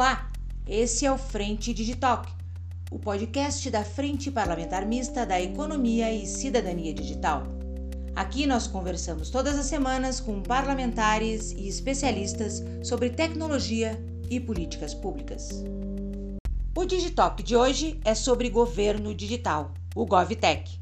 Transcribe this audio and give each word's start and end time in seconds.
Olá, 0.00 0.30
esse 0.66 1.04
é 1.04 1.12
o 1.12 1.18
Frente 1.18 1.74
Digitalk, 1.74 2.32
o 2.90 2.98
podcast 2.98 3.70
da 3.70 3.84
Frente 3.84 4.30
Parlamentar 4.30 4.86
Mista 4.86 5.26
da 5.26 5.38
Economia 5.38 6.10
e 6.10 6.26
Cidadania 6.26 6.94
Digital. 6.94 7.42
Aqui 8.16 8.46
nós 8.46 8.66
conversamos 8.66 9.28
todas 9.28 9.58
as 9.58 9.66
semanas 9.66 10.18
com 10.18 10.40
parlamentares 10.40 11.52
e 11.52 11.68
especialistas 11.68 12.64
sobre 12.82 13.10
tecnologia 13.10 14.02
e 14.30 14.40
políticas 14.40 14.94
públicas. 14.94 15.50
O 16.74 16.86
Digitalk 16.86 17.42
de 17.42 17.54
hoje 17.54 18.00
é 18.02 18.14
sobre 18.14 18.48
governo 18.48 19.14
digital, 19.14 19.74
o 19.94 20.06
GovTech, 20.06 20.80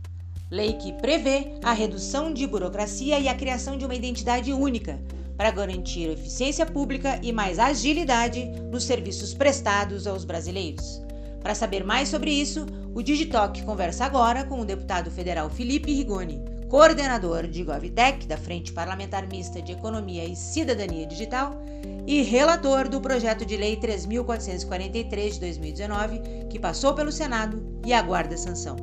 lei 0.48 0.74
que 0.74 0.92
prevê 0.92 1.58
a 1.64 1.72
redução 1.72 2.32
de 2.32 2.46
burocracia 2.46 3.18
e 3.18 3.26
a 3.26 3.34
criação 3.34 3.76
de 3.76 3.84
uma 3.84 3.96
identidade 3.96 4.52
única 4.52 4.96
para 5.38 5.52
garantir 5.52 6.10
eficiência 6.10 6.66
pública 6.66 7.20
e 7.22 7.32
mais 7.32 7.60
agilidade 7.60 8.44
nos 8.72 8.82
serviços 8.82 9.32
prestados 9.32 10.04
aos 10.04 10.24
brasileiros. 10.24 11.00
Para 11.40 11.54
saber 11.54 11.84
mais 11.84 12.08
sobre 12.08 12.32
isso, 12.32 12.66
o 12.92 13.00
Digitalk 13.00 13.62
conversa 13.62 14.04
agora 14.04 14.42
com 14.44 14.60
o 14.60 14.64
deputado 14.64 15.12
federal 15.12 15.48
Felipe 15.48 15.94
Rigoni, 15.94 16.42
coordenador 16.68 17.46
de 17.46 17.62
GovTech, 17.62 18.26
da 18.26 18.36
Frente 18.36 18.72
Parlamentar 18.72 19.28
Mista 19.28 19.62
de 19.62 19.72
Economia 19.72 20.24
e 20.24 20.34
Cidadania 20.34 21.06
Digital, 21.06 21.62
e 22.04 22.22
relator 22.22 22.88
do 22.88 23.00
projeto 23.00 23.46
de 23.46 23.56
lei 23.56 23.76
3.443 23.76 25.34
de 25.34 25.40
2019, 25.40 26.20
que 26.50 26.58
passou 26.58 26.94
pelo 26.94 27.12
Senado 27.12 27.62
e 27.86 27.92
aguarda 27.92 28.36
sanção. 28.36 28.76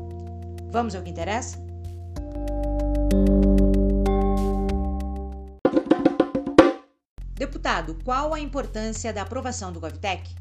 Vamos 0.71 0.95
ao 0.95 1.01
que 1.01 1.09
interessa? 1.09 1.59
Deputado, 7.35 7.97
qual 8.05 8.33
a 8.33 8.39
importância 8.39 9.11
da 9.11 9.23
aprovação 9.23 9.69
do 9.69 9.79
GovTech? 9.81 10.33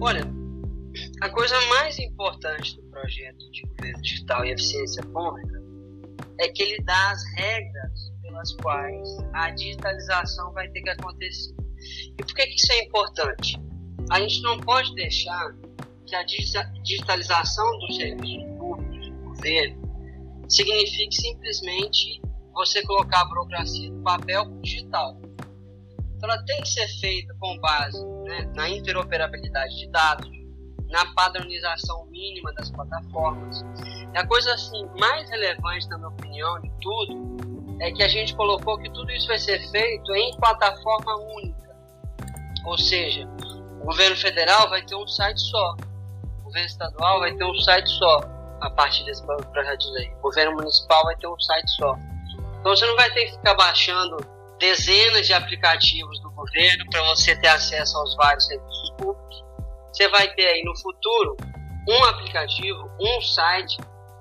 Olha, 0.00 0.22
a 1.20 1.28
coisa 1.28 1.60
mais 1.66 1.98
importante 1.98 2.74
do 2.76 2.82
projeto 2.84 3.50
de 3.50 3.60
governo 3.62 4.00
digital 4.00 4.42
e 4.46 4.50
eficiência 4.50 5.02
pública 5.02 5.62
é 6.40 6.48
que 6.48 6.62
ele 6.62 6.82
dá 6.84 7.10
as 7.10 7.22
regras 7.34 8.12
pelas 8.22 8.50
quais 8.54 9.08
a 9.34 9.50
digitalização 9.50 10.52
vai 10.54 10.68
ter 10.70 10.80
que 10.80 10.88
acontecer. 10.88 11.54
E 12.18 12.24
por 12.24 12.34
que, 12.34 12.46
que 12.46 12.54
isso 12.54 12.72
é 12.72 12.84
importante? 12.84 13.60
A 14.10 14.18
gente 14.18 14.40
não 14.40 14.58
pode 14.58 14.94
deixar 14.94 15.54
que 16.06 16.16
a 16.16 16.24
digitalização 16.24 17.78
dos 17.78 17.94
serviços 17.94 18.50
públicos 18.58 19.10
do 19.10 19.16
governo 19.18 20.46
signifique 20.48 21.14
simplesmente 21.14 22.22
você 22.54 22.82
colocar 22.86 23.20
a 23.20 23.24
burocracia 23.26 23.90
do 23.90 24.02
papel 24.02 24.46
para 24.46 24.54
o 24.54 24.62
digital. 24.62 25.31
Então, 26.22 26.34
ela 26.34 26.44
tem 26.44 26.60
que 26.62 26.68
ser 26.68 26.86
feita 27.00 27.34
com 27.40 27.58
base 27.58 28.00
né, 28.22 28.48
na 28.54 28.68
interoperabilidade 28.68 29.76
de 29.76 29.90
dados, 29.90 30.30
na 30.88 31.04
padronização 31.14 32.06
mínima 32.06 32.52
das 32.52 32.70
plataformas. 32.70 33.60
E 34.14 34.16
a 34.16 34.24
coisa 34.24 34.54
assim 34.54 34.88
mais 35.00 35.28
relevante, 35.28 35.88
na 35.88 35.98
minha 35.98 36.10
opinião, 36.10 36.60
de 36.60 36.70
tudo, 36.80 37.76
é 37.80 37.90
que 37.90 38.04
a 38.04 38.08
gente 38.08 38.36
colocou 38.36 38.78
que 38.78 38.88
tudo 38.90 39.10
isso 39.10 39.26
vai 39.26 39.38
ser 39.38 39.58
feito 39.72 40.14
em 40.14 40.36
plataforma 40.36 41.16
única. 41.34 41.76
Ou 42.66 42.78
seja, 42.78 43.26
o 43.80 43.86
governo 43.86 44.16
federal 44.16 44.70
vai 44.70 44.86
ter 44.86 44.94
um 44.94 45.08
site 45.08 45.40
só, 45.40 45.74
o 46.38 46.44
governo 46.44 46.68
estadual 46.68 47.18
vai 47.18 47.34
ter 47.34 47.44
um 47.44 47.54
site 47.56 47.90
só 47.98 48.20
a 48.60 48.70
partir 48.70 49.04
desse 49.06 49.26
projeto 49.26 49.80
de 49.80 49.90
lei, 49.94 50.14
o 50.18 50.20
governo 50.20 50.52
municipal 50.52 51.02
vai 51.02 51.16
ter 51.16 51.26
um 51.26 51.40
site 51.40 51.68
só. 51.72 51.96
Então 52.60 52.76
você 52.76 52.86
não 52.86 52.94
vai 52.94 53.10
ter 53.10 53.24
que 53.24 53.32
ficar 53.32 53.54
baixando 53.54 54.41
dezenas 54.58 55.26
de 55.26 55.32
aplicativos 55.32 56.20
do 56.20 56.30
governo 56.30 56.84
para 56.90 57.02
você 57.08 57.36
ter 57.36 57.48
acesso 57.48 57.96
aos 57.98 58.14
vários 58.16 58.46
serviços 58.46 58.90
públicos. 58.98 59.44
Você 59.92 60.08
vai 60.08 60.32
ter 60.34 60.46
aí 60.46 60.62
no 60.64 60.76
futuro 60.78 61.36
um 61.88 62.04
aplicativo, 62.04 62.88
um 63.00 63.20
site 63.20 63.76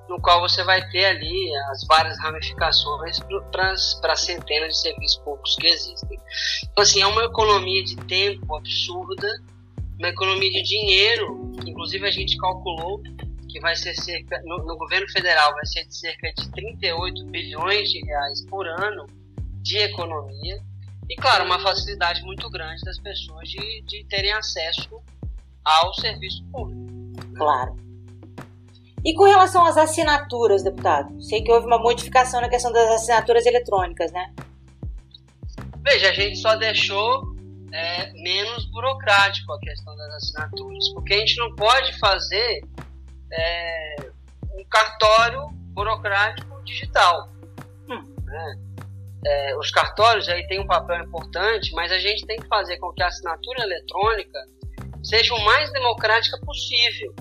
no 0.10 0.20
qual 0.22 0.42
você 0.42 0.64
vai 0.64 0.86
ter 0.90 1.06
ali 1.06 1.56
as 1.72 1.86
várias 1.88 2.20
ramificações 2.20 3.18
para 4.02 4.16
centenas 4.16 4.74
de 4.74 4.82
serviços 4.82 5.18
públicos 5.24 5.56
que 5.56 5.68
existem. 5.68 6.20
Então, 6.64 6.84
assim, 6.84 7.02
é 7.02 7.08
uma 7.08 7.24
economia 7.24 7.84
de 7.84 7.96
tempo 7.96 8.56
absurda, 8.56 9.28
uma 9.98 10.10
economia 10.10 10.52
de 10.52 10.64
dinheiro, 10.64 11.54
inclusive 11.66 12.06
a 12.06 12.12
gente 12.12 12.36
calculou 12.38 13.02
que 13.48 13.60
vai 13.60 13.76
ser 13.76 13.94
cerca, 13.96 14.42
no, 14.44 14.58
no 14.66 14.78
governo 14.78 15.08
federal, 15.10 15.54
vai 15.54 15.66
ser 15.66 15.86
de 15.86 15.96
cerca 15.96 16.32
de 16.34 16.50
38 16.52 17.26
bilhões 17.26 17.90
de 17.90 18.04
reais 18.06 18.46
por 18.48 18.68
ano 18.68 19.06
de 19.62 19.78
economia 19.78 20.62
e, 21.10 21.16
claro, 21.16 21.46
uma 21.46 21.60
facilidade 21.60 22.22
muito 22.24 22.50
grande 22.50 22.82
das 22.84 22.98
pessoas 23.00 23.50
de, 23.50 23.82
de 23.84 24.04
terem 24.06 24.32
acesso 24.32 25.02
ao 25.64 25.94
serviço 25.94 26.44
público. 26.46 26.82
Claro. 27.36 27.76
E 29.04 29.14
com 29.16 29.24
relação 29.24 29.66
às 29.66 29.78
assinaturas, 29.78 30.64
deputado? 30.64 31.22
Sei 31.22 31.42
que 31.42 31.52
houve 31.52 31.66
uma 31.66 31.80
modificação 31.80 32.40
na 32.40 32.48
questão 32.48 32.72
das 32.72 32.88
assinaturas 32.90 33.46
eletrônicas, 33.46 34.12
né? 34.12 34.32
Veja, 35.84 36.10
a 36.10 36.14
gente 36.14 36.38
só 36.38 36.56
deixou 36.56 37.36
é, 37.72 38.14
menos 38.14 38.66
burocrático 38.66 39.52
a 39.54 39.60
questão 39.60 39.96
das 39.96 40.14
assinaturas, 40.16 40.90
porque 40.94 41.16
a 41.16 41.18
gente 41.18 41.38
não 41.38 41.56
pode 41.56 41.98
fazer 42.00 42.64
é, 43.34 43.96
um 44.54 44.64
cartório 44.70 45.48
burocrático 45.74 46.64
digital. 46.64 47.30
Hum. 47.90 48.04
Né? 48.24 48.60
É, 49.26 49.58
os 49.58 49.70
cartórios 49.72 50.28
aí 50.30 50.46
têm 50.48 50.60
um 50.60 50.68
papel 50.68 51.04
importante, 51.04 51.72
mas 51.74 51.92
a 51.92 52.00
gente 52.00 52.26
tem 52.26 52.38
que 52.38 52.48
fazer 52.48 52.78
com 52.78 52.92
que 52.94 53.04
a 53.04 53.08
assinatura 53.08 53.64
eletrônica 53.64 54.40
seja 55.04 55.34
o 55.34 55.44
mais 55.44 55.72
democrática 55.72 56.40
possível. 56.46 57.14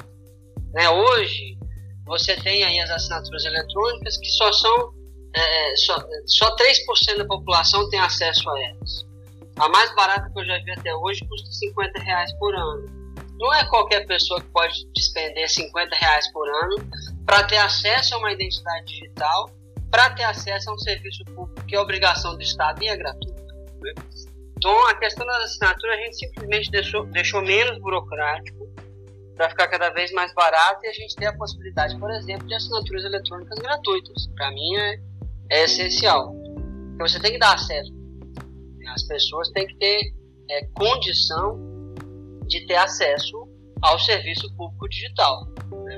Né? 0.73 0.89
Hoje, 0.89 1.59
você 2.07 2.37
tem 2.37 2.65
aí 2.65 2.81
as 2.81 2.91
assinaturas 2.91 3.45
eletrônicas 3.45 4.17
que 4.17 4.29
só 4.29 4.53
são 4.53 4.95
é, 5.35 5.77
só, 5.77 5.97
só 6.27 6.57
3% 6.57 7.19
da 7.19 7.25
população 7.25 7.89
tem 7.91 8.01
acesso 8.01 8.49
a 8.51 8.61
elas. 8.61 9.07
A 9.59 9.69
mais 9.69 9.95
barata 9.95 10.29
que 10.33 10.41
eu 10.41 10.45
já 10.45 10.59
vi 10.65 10.73
até 10.73 10.95
hoje 10.95 11.21
custa 11.29 11.51
50 11.51 12.01
reais 12.01 12.33
por 12.39 12.55
ano. 12.55 13.15
Não 13.39 13.55
é 13.55 13.65
qualquer 13.67 14.07
pessoa 14.07 14.41
que 14.41 14.49
pode 14.49 14.75
despender 14.95 15.49
50 15.49 15.95
reais 15.97 16.33
por 16.33 16.49
ano 16.49 16.77
para 17.25 17.45
ter 17.45 17.59
acesso 17.59 18.15
a 18.15 18.19
uma 18.19 18.33
identidade 18.33 18.87
digital 18.87 19.51
para 19.91 20.11
ter 20.11 20.25
acesso 20.25 20.71
a 20.71 20.75
um 20.75 20.79
serviço 20.79 21.25
público 21.25 21.67
que 21.67 21.75
é 21.75 21.81
obrigação 21.81 22.35
do 22.37 22.43
Estado 22.43 22.83
e 22.83 22.89
é 22.89 22.97
gratuito. 22.97 23.43
Né? 23.81 23.93
Então, 24.57 24.87
a 24.89 24.95
questão 24.95 25.27
das 25.27 25.45
assinaturas 25.45 25.99
a 25.99 26.03
gente 26.03 26.17
simplesmente 26.17 26.71
deixou, 26.71 27.07
deixou 27.07 27.43
menos 27.43 27.79
burocrático 27.79 28.69
para 29.35 29.49
ficar 29.49 29.69
cada 29.69 29.89
vez 29.91 30.13
mais 30.13 30.35
barato 30.35 30.85
e 30.85 30.89
a 30.89 30.93
gente 30.93 31.17
ter 31.17 31.27
a 31.27 31.33
possibilidade, 31.33 31.99
por 31.99 32.11
exemplo, 32.11 32.47
de 32.47 32.55
assinaturas 32.55 33.05
eletrônicas 33.05 33.59
gratuitas. 33.59 34.27
Para 34.37 34.51
mim 34.51 34.77
é, 34.77 35.01
é, 35.51 35.65
essencial. 35.65 36.35
Você 36.99 37.19
tem 37.19 37.33
que 37.33 37.39
dar 37.39 37.55
acesso. 37.55 37.91
As 38.89 39.03
pessoas 39.05 39.49
têm 39.51 39.67
que 39.67 39.77
ter 39.77 40.13
é, 40.51 40.67
condição 40.75 41.59
de 42.47 42.67
ter 42.67 42.77
acesso 42.77 43.49
ao 43.81 43.99
serviço 43.99 44.55
público 44.57 44.89
digital. 44.89 45.47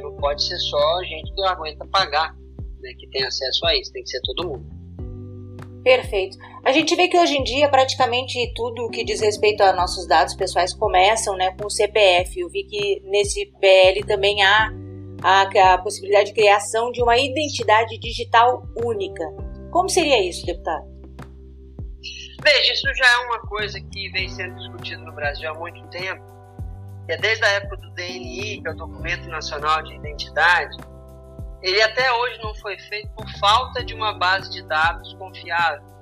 Não 0.00 0.16
pode 0.18 0.46
ser 0.46 0.58
só 0.58 1.02
gente 1.02 1.34
que 1.34 1.42
aguenta 1.42 1.84
pagar 1.86 2.36
né, 2.82 2.92
que 2.98 3.08
tem 3.08 3.24
acesso 3.24 3.64
a 3.66 3.76
isso, 3.76 3.92
tem 3.92 4.02
que 4.02 4.10
ser 4.10 4.20
todo 4.22 4.48
mundo. 4.48 4.82
Perfeito. 5.82 6.36
A 6.64 6.70
gente 6.70 6.94
vê 6.94 7.08
que 7.08 7.18
hoje 7.18 7.36
em 7.36 7.42
dia 7.42 7.68
praticamente 7.68 8.52
tudo 8.54 8.88
que 8.88 9.04
diz 9.04 9.20
respeito 9.20 9.62
a 9.62 9.72
nossos 9.72 10.06
dados 10.06 10.34
pessoais 10.34 10.72
começam 10.72 11.36
né, 11.36 11.50
com 11.58 11.66
o 11.66 11.70
CPF. 11.70 12.38
Eu 12.38 12.48
vi 12.48 12.64
que 12.64 13.00
nesse 13.04 13.46
PL 13.60 14.04
também 14.04 14.42
há 14.42 14.70
a, 15.22 15.74
a 15.74 15.78
possibilidade 15.78 16.26
de 16.26 16.34
criação 16.34 16.92
de 16.92 17.02
uma 17.02 17.18
identidade 17.18 17.98
digital 17.98 18.62
única. 18.76 19.24
Como 19.72 19.88
seria 19.88 20.22
isso, 20.22 20.46
deputado? 20.46 20.92
Veja, 22.44 22.72
isso 22.72 22.94
já 22.94 23.06
é 23.06 23.16
uma 23.26 23.40
coisa 23.40 23.80
que 23.80 24.10
vem 24.10 24.28
sendo 24.28 24.56
discutida 24.56 25.02
no 25.02 25.12
Brasil 25.12 25.50
há 25.50 25.54
muito 25.54 25.84
tempo. 25.88 26.22
É 27.08 27.16
desde 27.16 27.44
a 27.44 27.48
época 27.48 27.76
do 27.76 27.90
DNI, 27.94 28.60
que 28.62 28.68
é 28.68 28.70
o 28.70 28.76
Documento 28.76 29.28
Nacional 29.28 29.82
de 29.82 29.94
Identidade, 29.94 30.76
ele 31.62 31.80
até 31.80 32.12
hoje 32.12 32.38
não 32.42 32.54
foi 32.56 32.78
feito 32.78 33.08
por 33.10 33.28
falta 33.38 33.84
de 33.84 33.94
uma 33.94 34.12
base 34.12 34.50
de 34.50 34.62
dados 34.62 35.14
confiável. 35.14 35.92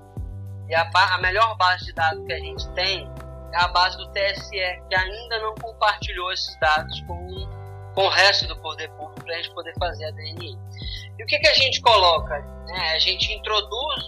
E 0.68 0.74
a, 0.74 0.88
a 0.94 1.18
melhor 1.18 1.56
base 1.56 1.84
de 1.84 1.92
dados 1.92 2.24
que 2.24 2.32
a 2.32 2.38
gente 2.38 2.68
tem 2.70 3.08
é 3.52 3.56
a 3.58 3.68
base 3.68 3.96
do 3.96 4.10
TSE, 4.12 4.82
que 4.88 4.94
ainda 4.94 5.38
não 5.40 5.54
compartilhou 5.56 6.32
esses 6.32 6.58
dados 6.60 7.00
com, 7.00 7.92
com 7.94 8.02
o 8.06 8.08
resto 8.08 8.46
do 8.46 8.56
poder 8.60 8.88
público 8.90 9.24
para 9.24 9.34
a 9.34 9.36
gente 9.36 9.52
poder 9.52 9.74
fazer 9.78 10.06
a 10.06 10.10
DNI. 10.12 10.58
E 11.18 11.24
o 11.24 11.26
que, 11.26 11.38
que 11.38 11.48
a 11.48 11.54
gente 11.54 11.80
coloca? 11.82 12.36
É, 12.68 12.92
a 12.92 12.98
gente 12.98 13.32
introduz 13.32 14.04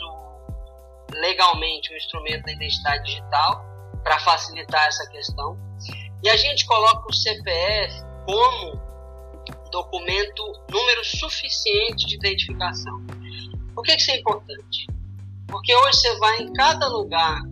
legalmente 1.10 1.92
o 1.92 1.96
instrumento 1.96 2.44
da 2.44 2.52
identidade 2.52 3.04
digital 3.04 3.64
para 4.02 4.18
facilitar 4.20 4.86
essa 4.86 5.06
questão. 5.10 5.58
E 6.22 6.30
a 6.30 6.36
gente 6.36 6.64
coloca 6.66 7.08
o 7.08 7.12
CPF 7.12 8.02
como 8.24 8.91
documento 9.72 10.42
número 10.70 11.04
suficiente 11.04 12.06
de 12.06 12.14
identificação. 12.14 13.04
Por 13.74 13.82
que 13.82 13.96
isso 13.96 14.10
é 14.12 14.18
importante? 14.18 14.86
Porque 15.48 15.74
hoje 15.74 15.98
você 15.98 16.18
vai 16.18 16.42
em 16.42 16.52
cada 16.52 16.86
lugar 16.88 17.42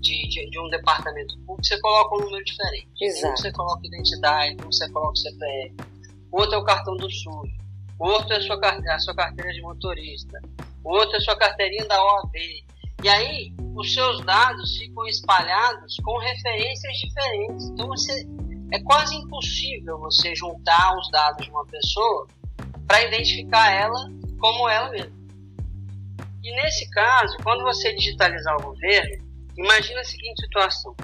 de, 0.00 0.28
de, 0.28 0.50
de, 0.50 0.58
um 0.58 0.68
departamento 0.68 1.34
público, 1.38 1.64
você 1.64 1.80
coloca 1.80 2.16
um 2.16 2.24
número 2.24 2.44
diferente. 2.44 2.88
Exato. 3.00 3.32
Um 3.32 3.36
você 3.36 3.52
coloca 3.52 3.86
identidade, 3.86 4.56
um 4.60 4.72
você 4.72 4.90
coloca 4.90 5.16
CPF, 5.16 5.74
outro 6.30 6.56
é 6.56 6.58
o 6.58 6.64
cartão 6.64 6.96
do 6.96 7.08
SUS, 7.08 7.50
outro 7.98 8.32
é 8.34 8.36
a 8.36 8.40
sua, 8.40 8.58
a 8.58 8.98
sua 8.98 9.14
carteira 9.14 9.52
de 9.52 9.62
motorista, 9.62 10.40
outro 10.84 11.14
é 11.14 11.18
a 11.18 11.20
sua 11.20 11.36
carteirinha 11.36 11.86
da 11.86 12.02
OAB. 12.04 12.34
E 13.04 13.08
aí, 13.08 13.52
os 13.74 13.92
seus 13.92 14.24
dados 14.24 14.76
ficam 14.76 15.04
espalhados 15.06 15.96
com 16.04 16.18
referências 16.18 16.96
diferentes. 16.98 17.68
Então, 17.70 17.88
você, 17.88 18.24
é 18.72 18.80
quase 18.80 19.14
impossível 19.14 19.98
você 19.98 20.34
juntar 20.34 20.96
os 20.98 21.10
dados 21.10 21.44
de 21.44 21.50
uma 21.50 21.64
pessoa 21.66 22.26
para 22.86 23.02
identificar 23.02 23.70
ela 23.70 24.10
como 24.40 24.68
ela 24.68 24.88
mesma. 24.88 25.22
E 26.42 26.56
nesse 26.56 26.88
caso, 26.90 27.36
quando 27.42 27.62
você 27.62 27.94
digitalizar 27.94 28.56
o 28.56 28.62
governo, 28.62 29.24
imagina 29.58 30.00
a 30.00 30.04
seguinte 30.04 30.40
situação: 30.40 30.96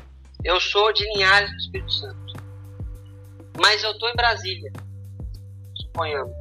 eu 0.42 0.58
sou 0.58 0.92
de 0.94 1.04
Linhares 1.12 1.50
do 1.50 1.56
Espírito 1.58 1.92
Santo, 1.92 2.32
mas 3.60 3.84
eu 3.84 3.92
estou 3.92 4.08
em 4.08 4.16
Brasília, 4.16 4.72
suponhamos. 5.76 6.34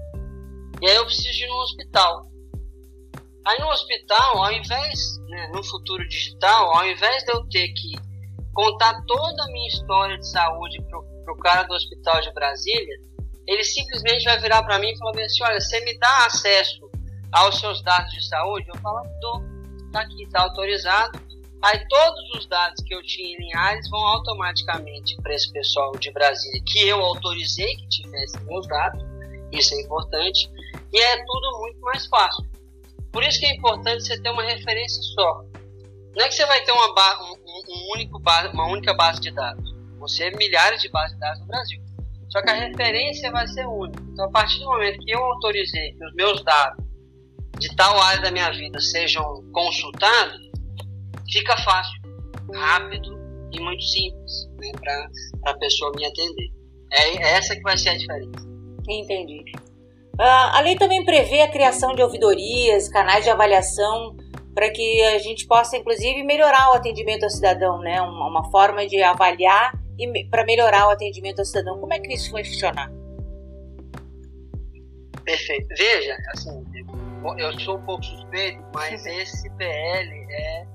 E 0.82 0.90
aí 0.90 0.96
eu 0.96 1.06
preciso 1.06 1.44
ir 1.44 1.48
no 1.48 1.62
hospital. 1.62 2.28
Aí 3.46 3.60
no 3.60 3.68
hospital, 3.68 4.44
ao 4.44 4.52
invés, 4.52 5.00
né, 5.28 5.52
no 5.54 5.64
futuro 5.64 6.08
digital, 6.08 6.74
ao 6.78 6.88
invés 6.88 7.24
de 7.24 7.34
eu 7.34 7.46
ter 7.50 7.68
que 7.70 7.96
contar 8.54 9.00
toda 9.06 9.44
a 9.44 9.48
minha 9.48 9.68
história 9.68 10.18
de 10.18 10.28
saúde 10.28 10.82
para 10.90 11.00
o 11.00 11.07
cara 11.36 11.64
do 11.64 11.74
hospital 11.74 12.22
de 12.22 12.34
Brasília, 12.34 12.98
ele 13.48 13.64
simplesmente 13.64 14.24
vai 14.26 14.40
virar 14.40 14.64
para 14.64 14.80
mim 14.80 14.92
e 14.92 14.98
falar 14.98 15.12
assim: 15.12 15.44
olha, 15.44 15.60
você 15.60 15.80
me 15.82 15.98
dá 15.98 16.26
acesso 16.26 16.90
aos 17.32 17.60
seus 17.60 17.82
dados 17.82 18.12
de 18.12 18.28
saúde? 18.28 18.68
Eu 18.68 18.80
falo, 18.82 19.04
dou, 19.22 19.42
tá 19.92 20.02
aqui, 20.02 20.24
está 20.24 20.44
autorizado. 20.44 21.20
Aí 21.64 21.88
todos 21.88 22.36
os 22.36 22.48
dados 22.48 22.84
que 22.86 22.94
eu 22.94 23.02
tinha 23.02 23.34
em 23.34 23.38
Linhares 23.38 23.90
vão 23.90 24.06
automaticamente 24.06 25.16
para 25.24 25.34
esse 25.34 25.52
pessoal 25.52 25.92
de 25.98 26.12
Brasília, 26.12 26.62
que 26.66 26.88
eu 26.88 27.04
autorizei 27.04 27.76
que 27.76 27.90
tivesse 27.90 28.40
meus 28.44 28.68
dados, 28.68 29.04
isso 29.52 29.74
é 29.74 29.82
importante, 29.82 30.52
e 30.94 31.00
é 31.00 31.18
tudo 31.26 31.60
muito 31.62 31.80
mais 31.82 32.06
fácil. 32.06 32.46
Por 33.12 33.24
isso 33.24 33.40
que 33.40 33.48
é 33.48 33.56
importante 33.56 34.06
você 34.06 34.22
ter 34.22 34.30
uma 34.30 34.44
referência 34.44 35.02
só. 35.02 35.44
Não 36.16 36.26
é 36.26 36.28
que 36.28 36.36
você 36.36 36.46
vai 36.46 36.64
ter 36.64 36.72
uma, 36.72 36.88
um, 37.24 37.34
um 37.70 37.94
único 37.94 38.20
base, 38.20 38.54
uma 38.54 38.68
única 38.68 38.94
base 38.94 39.20
de 39.20 39.32
dados. 39.32 39.77
Você 40.00 40.30
tem 40.30 40.38
milhares 40.38 40.82
de 40.82 40.90
bases 40.90 41.14
de 41.14 41.20
dados 41.20 41.40
no 41.42 41.48
Brasil. 41.48 41.82
Só 42.30 42.42
que 42.42 42.50
a 42.50 42.54
referência 42.54 43.32
vai 43.32 43.48
ser 43.48 43.66
única. 43.66 44.04
Então, 44.12 44.26
a 44.26 44.32
partir 44.32 44.60
do 44.60 44.66
momento 44.66 45.00
que 45.00 45.12
eu 45.12 45.24
autorizei 45.24 45.94
que 45.94 46.06
os 46.06 46.14
meus 46.14 46.44
dados 46.44 46.86
de 47.60 47.76
tal 47.76 48.00
área 48.02 48.22
da 48.22 48.32
minha 48.32 48.52
vida 48.52 48.80
sejam 48.80 49.44
consultados, 49.52 50.40
fica 51.32 51.58
fácil, 51.58 52.00
rápido 52.54 53.18
e 53.52 53.60
muito 53.60 53.84
simples 53.84 54.48
né, 54.60 54.72
para 54.80 55.52
a 55.52 55.58
pessoa 55.58 55.92
me 55.96 56.06
atender. 56.06 56.50
É, 56.92 57.18
é 57.18 57.38
essa 57.38 57.56
que 57.56 57.62
vai 57.62 57.78
ser 57.78 57.90
a 57.90 57.98
diferença. 57.98 58.48
Entendi. 58.88 59.44
Uh, 60.20 60.50
a 60.54 60.62
lei 60.62 60.76
também 60.76 61.04
prevê 61.06 61.42
a 61.42 61.52
criação 61.52 61.94
de 61.94 62.02
ouvidorias, 62.02 62.90
canais 62.90 63.24
de 63.24 63.30
avaliação, 63.30 64.16
para 64.54 64.70
que 64.72 65.04
a 65.04 65.20
gente 65.20 65.46
possa, 65.46 65.78
inclusive, 65.78 66.24
melhorar 66.24 66.72
o 66.72 66.74
atendimento 66.74 67.24
ao 67.24 67.30
cidadão, 67.30 67.80
né? 67.80 68.02
Uma, 68.02 68.28
uma 68.28 68.50
forma 68.50 68.88
de 68.88 69.02
avaliar 69.04 69.72
e 69.98 70.26
para 70.30 70.46
melhorar 70.46 70.88
o 70.88 70.90
atendimento 70.92 71.40
ao 71.40 71.46
cidadão. 71.46 71.80
Como 71.80 71.94
é 71.94 72.00
que 72.00 72.14
isso 72.14 72.32
vai 72.32 72.44
funcionar? 72.44 72.92
Perfeito. 75.24 75.68
Veja, 75.78 76.16
assim, 76.30 76.64
eu 77.38 77.60
sou 77.60 77.78
um 77.78 77.86
pouco 77.86 78.04
suspeito, 78.04 78.64
mas 78.74 79.04
esse 79.08 79.50
PL 79.52 80.28
é, 80.30 80.66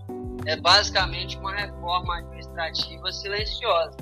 é 0.46 0.56
basicamente 0.56 1.38
uma 1.38 1.54
reforma 1.54 2.18
administrativa 2.18 3.10
silenciosa. 3.12 3.96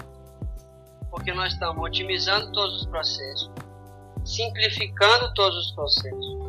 Porque 1.11 1.33
nós 1.33 1.53
estamos 1.53 1.85
otimizando 1.85 2.51
todos 2.53 2.83
os 2.83 2.87
processos, 2.87 3.51
simplificando 4.25 5.33
todos 5.35 5.57
os 5.67 5.73
processos. 5.73 6.41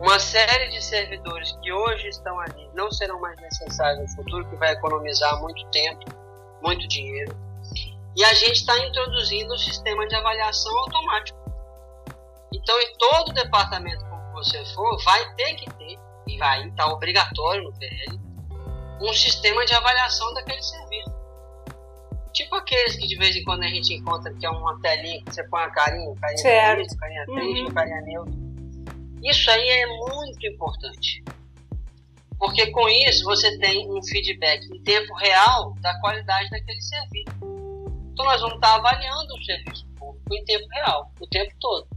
Uma 0.00 0.18
série 0.18 0.68
de 0.68 0.82
servidores 0.82 1.52
que 1.62 1.70
hoje 1.70 2.08
estão 2.08 2.40
ali 2.40 2.70
não 2.74 2.90
serão 2.90 3.20
mais 3.20 3.38
necessários 3.40 4.00
no 4.00 4.16
futuro, 4.16 4.48
que 4.48 4.56
vai 4.56 4.72
economizar 4.72 5.40
muito 5.42 5.64
tempo, 5.70 6.04
muito 6.62 6.88
dinheiro. 6.88 7.36
E 8.16 8.24
a 8.24 8.34
gente 8.34 8.56
está 8.56 8.78
introduzindo 8.78 9.52
o 9.54 9.58
sistema 9.58 10.06
de 10.06 10.14
avaliação 10.14 10.76
automático. 10.78 11.38
Então, 12.52 12.78
em 12.80 12.96
todo 12.96 13.32
departamento 13.32 14.04
que 14.04 14.32
você 14.32 14.64
for, 14.74 15.02
vai 15.04 15.34
ter 15.34 15.54
que 15.54 15.70
ter, 15.74 15.98
e 16.26 16.38
vai 16.38 16.68
estar 16.68 16.84
tá 16.84 16.92
obrigatório 16.92 17.62
no 17.62 17.72
PL, 17.78 18.20
um 19.00 19.12
sistema 19.12 19.64
de 19.64 19.74
avaliação 19.74 20.32
daquele 20.34 20.62
serviço. 20.62 21.10
Tipo 22.32 22.54
aqueles 22.54 22.96
que 22.96 23.06
de 23.06 23.16
vez 23.16 23.34
em 23.34 23.42
quando 23.42 23.64
a 23.64 23.68
gente 23.68 23.92
encontra 23.92 24.32
que 24.32 24.46
é 24.46 24.50
uma 24.50 24.80
telinha 24.80 25.22
que 25.24 25.34
você 25.34 25.42
põe 25.48 25.62
a 25.62 25.70
carinha, 25.70 26.14
carinha 26.14 26.38
certo. 26.38 26.76
Bonito, 26.76 26.96
carinha 26.96 27.26
triste, 27.26 27.62
uhum. 27.62 27.74
carinha 27.74 28.00
neutra. 28.02 28.34
Isso 29.22 29.50
aí 29.50 29.68
é 29.68 29.86
muito 29.86 30.46
importante. 30.46 31.24
Porque 32.38 32.70
com 32.70 32.88
isso 32.88 33.24
você 33.24 33.58
tem 33.58 33.90
um 33.90 34.02
feedback 34.02 34.64
em 34.72 34.82
tempo 34.82 35.12
real 35.14 35.74
da 35.80 35.98
qualidade 36.00 36.48
daquele 36.50 36.80
serviço. 36.80 37.39
Então 38.20 38.32
nós 38.32 38.40
vamos 38.42 38.56
estar 38.56 38.74
avaliando 38.74 39.34
o 39.34 39.42
serviço 39.42 39.86
público 39.98 40.34
em 40.34 40.44
tempo 40.44 40.66
real, 40.74 41.10
o 41.18 41.26
tempo 41.26 41.50
todo. 41.58 41.88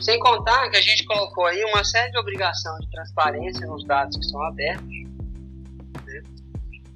Sem 0.00 0.18
contar 0.18 0.70
que 0.70 0.78
a 0.78 0.80
gente 0.80 1.04
colocou 1.04 1.44
aí 1.44 1.62
uma 1.64 1.84
série 1.84 2.10
de 2.10 2.18
obrigações 2.18 2.80
de 2.86 2.90
transparência 2.90 3.66
nos 3.66 3.84
dados 3.84 4.16
que 4.16 4.24
são 4.24 4.42
abertos 4.44 4.88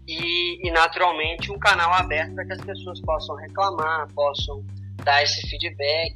e, 0.09 0.67
e 0.67 0.71
naturalmente 0.71 1.53
um 1.53 1.59
canal 1.59 1.93
aberto 1.93 2.35
para 2.35 2.47
que 2.47 2.53
as 2.55 2.61
pessoas 2.63 2.99
possam 3.03 3.37
reclamar, 3.37 4.09
possam 4.15 4.65
dar 5.05 5.23
esse 5.23 5.47
feedback. 5.49 6.15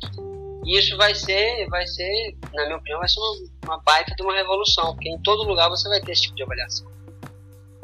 E 0.65 0.79
isso 0.79 0.97
vai 0.97 1.15
ser, 1.15 1.69
vai 1.69 1.87
ser, 1.87 2.39
na 2.55 2.65
minha 2.65 2.79
opinião, 2.79 3.01
vai 3.01 3.09
ser 3.09 3.21
uma, 3.21 3.37
uma 3.67 3.83
baita 3.83 4.15
de 4.15 4.23
uma 4.23 4.35
revolução, 4.35 4.95
porque 4.95 5.11
em 5.11 5.21
todo 5.21 5.47
lugar 5.47 5.69
você 5.69 5.87
vai 5.91 6.01
ter 6.01 6.13
esse 6.13 6.23
tipo 6.23 6.37
de 6.37 6.43
avaliação. 6.43 6.96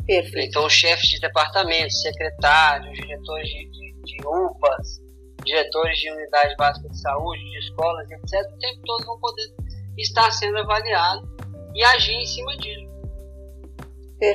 Perfeito. 0.06 0.48
Então, 0.48 0.68
chefes 0.68 1.08
de 1.08 1.20
departamento, 1.20 1.92
secretários, 1.92 2.92
diretores 2.94 3.48
de, 3.48 3.70
de, 3.70 4.02
de 4.02 4.26
UPAs, 4.26 5.00
diretores 5.44 5.98
de 5.98 6.10
unidade 6.10 6.56
básica 6.56 6.88
de 6.88 7.00
saúde, 7.00 7.40
de 7.40 7.58
escolas, 7.58 8.10
etc., 8.10 8.52
o 8.52 8.58
tempo 8.58 8.80
todo 8.84 9.06
vão 9.06 9.20
poder 9.20 9.54
estar 9.96 10.30
sendo 10.30 10.58
avaliados 10.58 11.28
e 11.74 11.84
agir 11.84 12.14
em 12.14 12.26
cima 12.26 12.56
disso. 12.56 12.90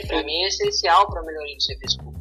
Para 0.07 0.23
mim 0.23 0.43
é 0.43 0.47
essencial 0.47 1.07
para 1.09 1.21
a 1.21 1.23
melhoria 1.23 1.55
do 1.55 1.63
serviço 1.63 1.97
público. 1.99 2.17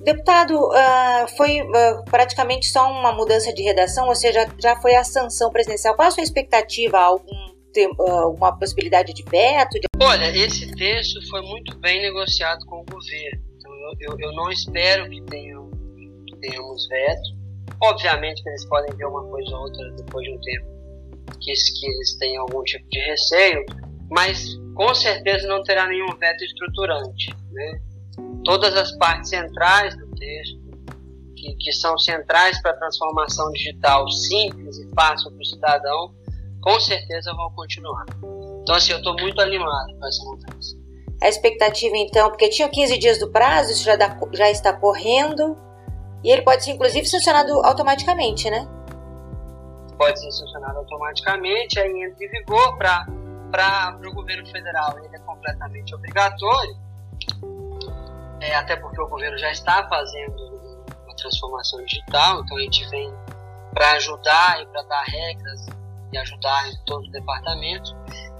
Deputado, 0.00 0.54
uh, 0.54 1.28
foi 1.36 1.60
uh, 1.60 2.04
praticamente 2.06 2.66
só 2.68 2.90
uma 2.90 3.12
mudança 3.12 3.52
de 3.52 3.62
redação, 3.62 4.08
ou 4.08 4.14
seja, 4.14 4.48
já 4.58 4.74
foi 4.80 4.94
a 4.94 5.04
sanção 5.04 5.50
presidencial. 5.50 5.94
Qual 5.94 6.08
a 6.08 6.10
sua 6.10 6.22
expectativa? 6.22 6.98
Algum 6.98 7.49
uh, 7.98 8.02
alguma 8.02 8.56
possibilidade 8.58 9.12
de 9.12 9.22
veto? 9.24 9.72
De... 9.74 9.86
Olha, 10.02 10.36
esse 10.36 10.70
texto 10.72 11.20
foi 11.28 11.42
muito 11.42 11.76
bem 11.78 12.02
negociado 12.02 12.64
com 12.66 12.80
o 12.80 12.84
governo. 12.84 13.42
Então, 13.56 13.72
eu, 13.72 14.12
eu, 14.12 14.18
eu 14.20 14.32
não 14.32 14.50
espero 14.50 15.08
que 15.08 15.22
tenham, 15.22 15.70
tenhamos 16.40 16.88
veto. 16.88 17.40
Obviamente 17.82 18.42
que 18.42 18.48
eles 18.48 18.64
podem 18.66 18.94
ver 18.96 19.06
uma 19.06 19.24
coisa 19.24 19.56
ou 19.56 19.62
outra 19.62 19.90
depois 19.92 20.24
de 20.24 20.34
um 20.34 20.40
tempo 20.40 20.70
que, 21.40 21.52
que 21.52 21.86
eles 21.86 22.16
têm 22.18 22.36
algum 22.36 22.62
tipo 22.64 22.86
de 22.90 22.98
receio, 23.00 23.64
mas 24.10 24.58
com 24.74 24.94
certeza 24.94 25.46
não 25.46 25.62
terá 25.62 25.86
nenhum 25.86 26.16
veto 26.16 26.44
estruturante. 26.44 27.34
Né? 27.52 27.80
Todas 28.44 28.74
as 28.76 28.96
partes 28.96 29.30
centrais 29.30 29.96
do 29.96 30.10
texto, 30.16 30.60
que, 31.36 31.54
que 31.56 31.72
são 31.72 31.96
centrais 31.98 32.60
para 32.60 32.72
a 32.72 32.76
transformação 32.76 33.50
digital 33.52 34.08
simples 34.10 34.78
e 34.78 34.88
fácil 34.94 35.30
para 35.30 35.40
o 35.40 35.44
cidadão, 35.44 36.14
com 36.60 36.78
certeza 36.80 37.32
vão 37.34 37.50
continuar. 37.52 38.04
Então, 38.62 38.74
assim, 38.74 38.92
eu 38.92 38.98
estou 38.98 39.14
muito 39.18 39.40
animado 39.40 39.98
com 39.98 40.06
essa 40.06 40.24
mudança. 40.24 40.76
A 41.22 41.28
expectativa, 41.28 41.96
então, 41.96 42.28
porque 42.30 42.48
tinha 42.48 42.68
15 42.68 42.98
dias 42.98 43.18
do 43.18 43.30
prazo, 43.30 43.72
isso 43.72 43.84
já, 43.84 43.96
dá, 43.96 44.18
já 44.32 44.50
está 44.50 44.72
correndo, 44.72 45.56
e 46.22 46.30
ele 46.30 46.42
pode 46.42 46.64
ser, 46.64 46.72
inclusive, 46.72 47.06
sancionado 47.06 47.52
automaticamente, 47.64 48.48
né? 48.50 48.66
Pode 49.98 50.18
ser 50.18 50.30
sancionado 50.32 50.78
automaticamente, 50.78 51.78
aí 51.78 51.90
entra 52.04 52.24
em 52.24 52.30
vigor 52.30 52.78
para 52.78 53.06
o 54.06 54.14
governo 54.14 54.46
federal 54.46 54.98
ele 54.98 55.14
é 55.14 55.18
completamente 55.18 55.94
obrigatório, 55.94 56.76
é, 58.40 58.54
até 58.54 58.76
porque 58.76 59.00
o 59.00 59.08
governo 59.08 59.36
já 59.36 59.50
está 59.50 59.86
fazendo 59.88 60.42
uma 61.04 61.16
transformação 61.16 61.84
digital, 61.84 62.40
então 62.40 62.56
a 62.56 62.60
gente 62.60 62.88
vem 62.88 63.12
para 63.74 63.92
ajudar 63.92 64.62
e 64.62 64.66
para 64.66 64.82
dar 64.82 65.02
regras 65.02 65.66
e 66.12 66.18
ajudar 66.18 66.68
em 66.68 66.84
todos 66.84 67.06
os 67.06 67.12
departamentos. 67.12 67.94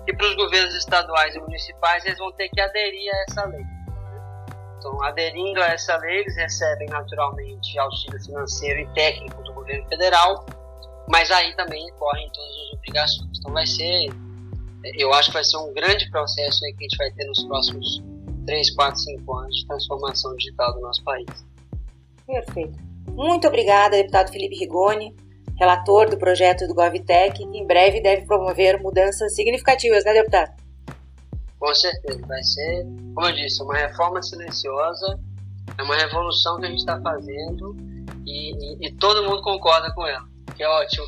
E 0.06 0.14
para 0.14 0.26
os 0.26 0.36
governos 0.36 0.74
estaduais 0.74 1.34
e 1.34 1.40
municipais, 1.40 2.04
eles 2.04 2.18
vão 2.18 2.32
ter 2.32 2.48
que 2.48 2.60
aderir 2.60 3.10
a 3.12 3.22
essa 3.28 3.44
lei. 3.46 3.64
Então, 4.78 5.02
aderindo 5.04 5.62
a 5.62 5.66
essa 5.66 5.96
lei, 5.98 6.20
eles 6.20 6.36
recebem 6.36 6.88
naturalmente 6.88 7.78
auxílio 7.78 8.20
financeiro 8.24 8.80
e 8.80 8.94
técnico 8.94 9.42
do 9.42 9.52
governo 9.52 9.86
federal, 9.88 10.46
mas 11.08 11.30
aí 11.30 11.54
também 11.54 11.86
correm 11.98 12.30
todas 12.32 12.50
as 12.50 12.78
obrigações. 12.78 13.38
Então, 13.38 13.52
vai 13.52 13.66
ser 13.66 14.08
eu 14.96 15.12
acho 15.12 15.28
que 15.28 15.34
vai 15.34 15.44
ser 15.44 15.56
um 15.58 15.72
grande 15.72 16.10
processo 16.10 16.60
que 16.60 16.66
a 16.66 16.82
gente 16.82 16.96
vai 16.96 17.10
ter 17.12 17.26
nos 17.26 17.44
próximos 17.44 18.02
3, 18.46 18.74
4, 18.74 19.00
5 19.00 19.36
anos 19.36 19.56
de 19.56 19.66
transformação 19.66 20.34
digital 20.36 20.72
do 20.74 20.80
nosso 20.80 21.02
país. 21.04 21.26
Perfeito. 22.26 22.78
Muito 23.08 23.46
obrigada, 23.46 23.96
deputado 23.96 24.30
Felipe 24.30 24.56
Rigoni, 24.56 25.14
relator 25.60 26.08
do 26.08 26.16
projeto 26.16 26.66
do 26.66 26.74
GovTech, 26.74 27.36
que 27.36 27.58
em 27.58 27.66
breve 27.66 28.00
deve 28.00 28.24
promover 28.24 28.80
mudanças 28.80 29.34
significativas, 29.34 30.02
né, 30.04 30.14
deputado? 30.14 30.52
Com 31.58 31.74
certeza, 31.74 32.26
vai 32.26 32.42
ser, 32.42 32.84
como 33.14 33.26
eu 33.26 33.34
disse, 33.34 33.62
uma 33.62 33.76
reforma 33.76 34.22
silenciosa, 34.22 35.20
é 35.76 35.82
uma 35.82 35.96
revolução 35.96 36.58
que 36.58 36.64
a 36.64 36.68
gente 36.70 36.78
está 36.78 36.98
fazendo 37.02 37.76
e, 38.26 38.54
e, 38.54 38.86
e 38.86 38.92
todo 38.92 39.22
mundo 39.28 39.42
concorda 39.42 39.92
com 39.92 40.06
ela, 40.06 40.24
que 40.56 40.62
é 40.62 40.68
ótimo. 40.68 41.04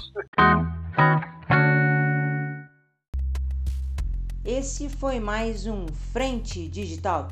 Esse 4.44 4.90
foi 4.90 5.18
mais 5.18 5.66
um 5.66 5.86
Frente 6.12 6.68
Digital. 6.68 7.28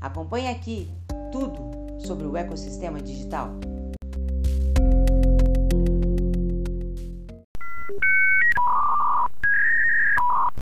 Acompanhe 0.00 0.48
aqui 0.48 0.90
tudo 1.30 1.70
sobre 2.04 2.26
o 2.26 2.36
ecossistema 2.36 3.00
digital. 3.00 3.52